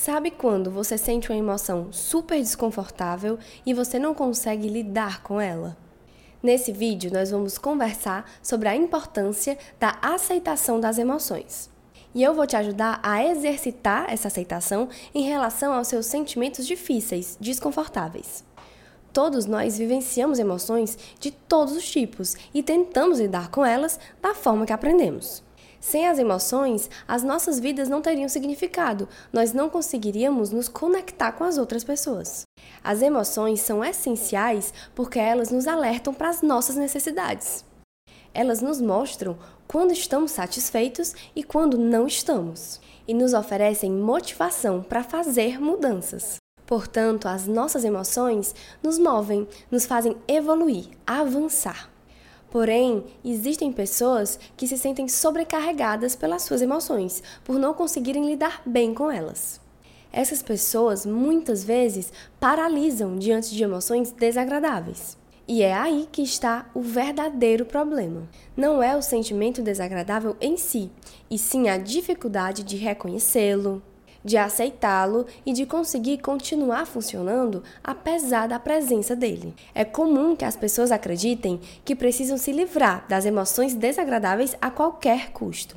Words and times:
Sabe 0.00 0.30
quando 0.30 0.70
você 0.70 0.96
sente 0.96 1.28
uma 1.28 1.36
emoção 1.36 1.92
super 1.92 2.38
desconfortável 2.38 3.36
e 3.66 3.74
você 3.74 3.98
não 3.98 4.14
consegue 4.14 4.68
lidar 4.68 5.24
com 5.24 5.40
ela? 5.40 5.76
Nesse 6.40 6.70
vídeo, 6.70 7.12
nós 7.12 7.32
vamos 7.32 7.58
conversar 7.58 8.30
sobre 8.40 8.68
a 8.68 8.76
importância 8.76 9.58
da 9.80 9.98
aceitação 10.00 10.78
das 10.78 10.98
emoções. 10.98 11.68
E 12.14 12.22
eu 12.22 12.32
vou 12.32 12.46
te 12.46 12.54
ajudar 12.54 13.00
a 13.02 13.24
exercitar 13.24 14.06
essa 14.08 14.28
aceitação 14.28 14.88
em 15.12 15.24
relação 15.24 15.72
aos 15.72 15.88
seus 15.88 16.06
sentimentos 16.06 16.64
difíceis, 16.64 17.36
desconfortáveis. 17.40 18.44
Todos 19.12 19.46
nós 19.46 19.78
vivenciamos 19.78 20.38
emoções 20.38 20.96
de 21.18 21.32
todos 21.32 21.74
os 21.76 21.90
tipos 21.90 22.36
e 22.54 22.62
tentamos 22.62 23.18
lidar 23.18 23.50
com 23.50 23.66
elas 23.66 23.98
da 24.22 24.32
forma 24.32 24.64
que 24.64 24.72
aprendemos. 24.72 25.47
Sem 25.80 26.06
as 26.06 26.18
emoções, 26.18 26.90
as 27.06 27.22
nossas 27.22 27.60
vidas 27.60 27.88
não 27.88 28.02
teriam 28.02 28.28
significado, 28.28 29.08
nós 29.32 29.52
não 29.52 29.70
conseguiríamos 29.70 30.50
nos 30.50 30.68
conectar 30.68 31.32
com 31.32 31.44
as 31.44 31.56
outras 31.56 31.84
pessoas. 31.84 32.42
As 32.82 33.00
emoções 33.00 33.60
são 33.60 33.84
essenciais 33.84 34.74
porque 34.94 35.18
elas 35.18 35.50
nos 35.50 35.66
alertam 35.66 36.12
para 36.12 36.28
as 36.28 36.42
nossas 36.42 36.76
necessidades. 36.76 37.64
Elas 38.34 38.60
nos 38.60 38.80
mostram 38.80 39.38
quando 39.66 39.92
estamos 39.92 40.32
satisfeitos 40.32 41.14
e 41.34 41.42
quando 41.44 41.78
não 41.78 42.06
estamos, 42.06 42.80
e 43.06 43.14
nos 43.14 43.32
oferecem 43.32 43.90
motivação 43.90 44.82
para 44.82 45.02
fazer 45.02 45.60
mudanças. 45.60 46.36
Portanto, 46.66 47.26
as 47.26 47.46
nossas 47.46 47.84
emoções 47.84 48.54
nos 48.82 48.98
movem, 48.98 49.48
nos 49.70 49.86
fazem 49.86 50.16
evoluir, 50.28 50.88
avançar. 51.06 51.88
Porém, 52.50 53.04
existem 53.24 53.70
pessoas 53.70 54.38
que 54.56 54.66
se 54.66 54.78
sentem 54.78 55.06
sobrecarregadas 55.06 56.16
pelas 56.16 56.42
suas 56.42 56.62
emoções, 56.62 57.22
por 57.44 57.58
não 57.58 57.74
conseguirem 57.74 58.26
lidar 58.26 58.62
bem 58.64 58.94
com 58.94 59.10
elas. 59.10 59.60
Essas 60.10 60.42
pessoas 60.42 61.04
muitas 61.04 61.62
vezes 61.62 62.12
paralisam 62.40 63.16
diante 63.16 63.54
de 63.54 63.62
emoções 63.62 64.10
desagradáveis. 64.10 65.18
E 65.46 65.62
é 65.62 65.72
aí 65.72 66.08
que 66.10 66.22
está 66.22 66.68
o 66.74 66.80
verdadeiro 66.80 67.64
problema. 67.64 68.28
Não 68.56 68.82
é 68.82 68.96
o 68.96 69.02
sentimento 69.02 69.62
desagradável 69.62 70.36
em 70.40 70.56
si, 70.56 70.90
e 71.30 71.38
sim 71.38 71.68
a 71.68 71.78
dificuldade 71.78 72.62
de 72.62 72.76
reconhecê-lo, 72.76 73.82
de 74.28 74.36
aceitá-lo 74.36 75.24
e 75.44 75.54
de 75.54 75.64
conseguir 75.64 76.18
continuar 76.18 76.86
funcionando 76.86 77.62
apesar 77.82 78.46
da 78.46 78.58
presença 78.58 79.16
dele. 79.16 79.54
É 79.74 79.86
comum 79.86 80.36
que 80.36 80.44
as 80.44 80.54
pessoas 80.54 80.92
acreditem 80.92 81.58
que 81.82 81.96
precisam 81.96 82.36
se 82.36 82.52
livrar 82.52 83.06
das 83.08 83.24
emoções 83.24 83.74
desagradáveis 83.74 84.54
a 84.60 84.70
qualquer 84.70 85.30
custo. 85.32 85.76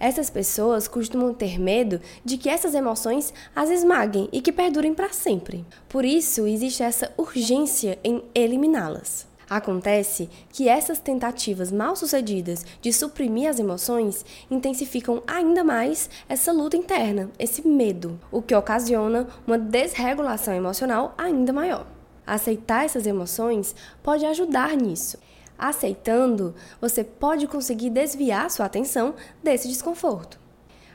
Essas 0.00 0.30
pessoas 0.30 0.88
costumam 0.88 1.34
ter 1.34 1.60
medo 1.60 2.00
de 2.24 2.38
que 2.38 2.48
essas 2.48 2.74
emoções 2.74 3.32
as 3.54 3.68
esmaguem 3.68 4.26
e 4.32 4.40
que 4.40 4.50
perdurem 4.50 4.94
para 4.94 5.12
sempre. 5.12 5.64
Por 5.86 6.04
isso, 6.04 6.46
existe 6.46 6.82
essa 6.82 7.12
urgência 7.18 7.98
em 8.02 8.24
eliminá-las. 8.34 9.31
Acontece 9.52 10.30
que 10.50 10.66
essas 10.66 10.98
tentativas 10.98 11.70
mal 11.70 11.94
sucedidas 11.94 12.64
de 12.80 12.90
suprimir 12.90 13.50
as 13.50 13.58
emoções 13.58 14.24
intensificam 14.50 15.22
ainda 15.26 15.62
mais 15.62 16.08
essa 16.26 16.50
luta 16.50 16.74
interna, 16.74 17.30
esse 17.38 17.68
medo, 17.68 18.18
o 18.30 18.40
que 18.40 18.54
ocasiona 18.54 19.28
uma 19.46 19.58
desregulação 19.58 20.54
emocional 20.54 21.14
ainda 21.18 21.52
maior. 21.52 21.86
Aceitar 22.26 22.86
essas 22.86 23.06
emoções 23.06 23.76
pode 24.02 24.24
ajudar 24.24 24.74
nisso. 24.74 25.18
Aceitando, 25.58 26.54
você 26.80 27.04
pode 27.04 27.46
conseguir 27.46 27.90
desviar 27.90 28.50
sua 28.50 28.64
atenção 28.64 29.14
desse 29.42 29.68
desconforto. 29.68 30.40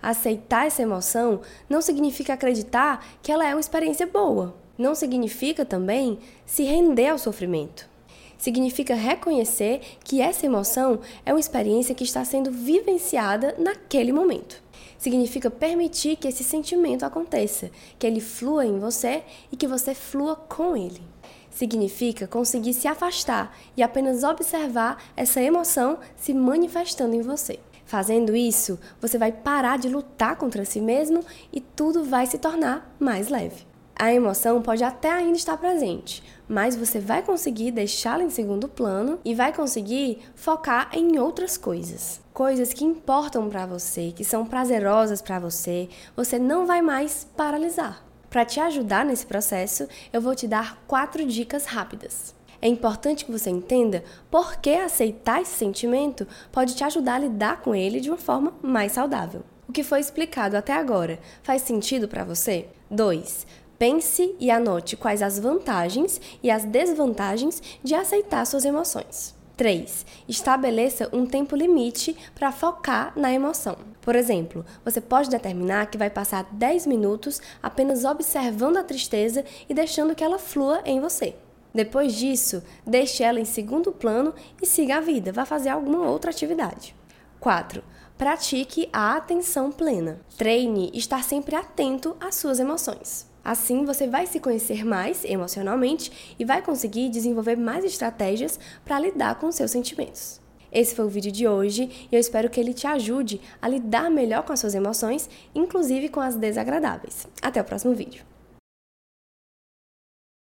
Aceitar 0.00 0.68
essa 0.68 0.80
emoção 0.80 1.40
não 1.68 1.82
significa 1.82 2.34
acreditar 2.34 3.04
que 3.20 3.32
ela 3.32 3.44
é 3.44 3.52
uma 3.52 3.60
experiência 3.60 4.06
boa. 4.06 4.54
Não 4.78 4.94
significa 4.94 5.64
também 5.64 6.20
se 6.46 6.62
render 6.62 7.08
ao 7.08 7.18
sofrimento 7.18 7.92
significa 8.38 8.94
reconhecer 8.94 9.80
que 10.02 10.20
essa 10.20 10.46
emoção 10.46 11.00
é 11.24 11.32
uma 11.32 11.40
experiência 11.40 11.94
que 11.94 12.04
está 12.04 12.24
sendo 12.24 12.50
vivenciada 12.50 13.54
naquele 13.58 14.12
momento. 14.12 14.62
Significa 14.98 15.50
permitir 15.50 16.16
que 16.16 16.28
esse 16.28 16.42
sentimento 16.42 17.04
aconteça, 17.04 17.70
que 17.98 18.06
ele 18.06 18.20
flua 18.20 18.64
em 18.64 18.78
você 18.78 19.22
e 19.52 19.56
que 19.56 19.66
você 19.66 19.94
flua 19.94 20.34
com 20.34 20.76
ele. 20.76 21.02
Significa 21.50 22.26
conseguir 22.26 22.72
se 22.72 22.88
afastar 22.88 23.56
e 23.76 23.82
apenas 23.82 24.24
observar 24.24 25.02
essa 25.16 25.40
emoção 25.40 25.98
se 26.16 26.32
manifestando 26.32 27.14
em 27.14 27.20
você. 27.20 27.60
Fazendo 27.84 28.34
isso, 28.34 28.78
você 29.00 29.18
vai 29.18 29.30
parar 29.30 29.78
de 29.78 29.88
lutar 29.88 30.36
contra 30.36 30.64
si 30.64 30.80
mesmo 30.80 31.22
e 31.52 31.60
tudo 31.60 32.02
vai 32.02 32.26
se 32.26 32.38
tornar 32.38 32.94
mais 32.98 33.28
leve. 33.28 33.73
A 33.96 34.12
emoção 34.12 34.60
pode 34.60 34.82
até 34.82 35.08
ainda 35.08 35.36
estar 35.36 35.56
presente, 35.56 36.20
mas 36.48 36.74
você 36.74 36.98
vai 36.98 37.22
conseguir 37.22 37.70
deixá-la 37.70 38.24
em 38.24 38.30
segundo 38.30 38.68
plano 38.68 39.20
e 39.24 39.34
vai 39.34 39.52
conseguir 39.52 40.18
focar 40.34 40.90
em 40.92 41.16
outras 41.16 41.56
coisas. 41.56 42.20
Coisas 42.32 42.72
que 42.72 42.84
importam 42.84 43.48
para 43.48 43.66
você, 43.66 44.12
que 44.14 44.24
são 44.24 44.44
prazerosas 44.44 45.22
para 45.22 45.38
você, 45.38 45.88
você 46.16 46.40
não 46.40 46.66
vai 46.66 46.82
mais 46.82 47.24
paralisar. 47.36 48.04
Para 48.28 48.44
te 48.44 48.58
ajudar 48.58 49.04
nesse 49.04 49.24
processo, 49.24 49.86
eu 50.12 50.20
vou 50.20 50.34
te 50.34 50.48
dar 50.48 50.82
quatro 50.88 51.24
dicas 51.24 51.64
rápidas. 51.64 52.34
É 52.60 52.66
importante 52.66 53.24
que 53.24 53.30
você 53.30 53.48
entenda 53.48 54.02
por 54.28 54.56
que 54.56 54.74
aceitar 54.74 55.40
esse 55.40 55.56
sentimento 55.56 56.26
pode 56.50 56.74
te 56.74 56.82
ajudar 56.82 57.14
a 57.14 57.18
lidar 57.20 57.60
com 57.62 57.74
ele 57.76 58.00
de 58.00 58.10
uma 58.10 58.18
forma 58.18 58.54
mais 58.60 58.90
saudável. 58.90 59.44
O 59.68 59.72
que 59.72 59.84
foi 59.84 60.00
explicado 60.00 60.56
até 60.56 60.72
agora 60.72 61.20
faz 61.44 61.62
sentido 61.62 62.08
para 62.08 62.24
você? 62.24 62.66
2. 62.90 63.46
Pense 63.78 64.34
e 64.38 64.50
anote 64.50 64.96
quais 64.96 65.22
as 65.22 65.38
vantagens 65.38 66.20
e 66.42 66.50
as 66.50 66.64
desvantagens 66.64 67.62
de 67.82 67.94
aceitar 67.94 68.46
suas 68.46 68.64
emoções. 68.64 69.34
3. 69.56 70.04
Estabeleça 70.28 71.08
um 71.12 71.26
tempo 71.26 71.54
limite 71.54 72.16
para 72.34 72.52
focar 72.52 73.12
na 73.16 73.32
emoção. 73.32 73.76
Por 74.00 74.16
exemplo, 74.16 74.64
você 74.84 75.00
pode 75.00 75.30
determinar 75.30 75.86
que 75.86 75.98
vai 75.98 76.10
passar 76.10 76.44
10 76.52 76.86
minutos 76.86 77.40
apenas 77.62 78.04
observando 78.04 78.76
a 78.76 78.84
tristeza 78.84 79.44
e 79.68 79.74
deixando 79.74 80.14
que 80.14 80.24
ela 80.24 80.38
flua 80.38 80.82
em 80.84 81.00
você. 81.00 81.36
Depois 81.72 82.14
disso, 82.14 82.62
deixe 82.86 83.22
ela 83.22 83.40
em 83.40 83.44
segundo 83.44 83.90
plano 83.90 84.32
e 84.62 84.66
siga 84.66 84.98
a 84.98 85.00
vida, 85.00 85.32
vá 85.32 85.44
fazer 85.44 85.70
alguma 85.70 86.08
outra 86.08 86.30
atividade. 86.30 86.94
4. 87.40 87.82
Pratique 88.16 88.88
a 88.92 89.16
atenção 89.16 89.72
plena. 89.72 90.20
Treine 90.36 90.90
estar 90.94 91.24
sempre 91.24 91.56
atento 91.56 92.16
às 92.20 92.36
suas 92.36 92.60
emoções. 92.60 93.33
Assim, 93.44 93.84
você 93.84 94.06
vai 94.06 94.26
se 94.26 94.40
conhecer 94.40 94.84
mais 94.84 95.24
emocionalmente 95.24 96.34
e 96.38 96.44
vai 96.44 96.62
conseguir 96.62 97.10
desenvolver 97.10 97.56
mais 97.56 97.84
estratégias 97.84 98.58
para 98.84 98.98
lidar 98.98 99.34
com 99.38 99.52
seus 99.52 99.70
sentimentos. 99.70 100.40
Esse 100.72 100.94
foi 100.94 101.04
o 101.04 101.08
vídeo 101.08 101.30
de 101.30 101.46
hoje 101.46 102.08
e 102.10 102.14
eu 102.14 102.18
espero 102.18 102.50
que 102.50 102.58
ele 102.58 102.74
te 102.74 102.86
ajude 102.86 103.40
a 103.62 103.68
lidar 103.68 104.10
melhor 104.10 104.42
com 104.42 104.52
as 104.52 104.60
suas 104.60 104.74
emoções, 104.74 105.28
inclusive 105.54 106.08
com 106.08 106.20
as 106.20 106.34
desagradáveis. 106.34 107.28
Até 107.40 107.60
o 107.60 107.64
próximo 107.64 107.94
vídeo. 107.94 108.33